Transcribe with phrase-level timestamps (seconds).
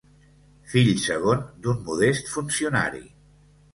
[0.71, 3.05] Fill segon d'un modest funcionari.